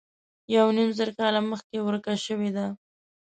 [0.55, 2.65] یو نیم زر کاله مخکې ورکه شوې ده.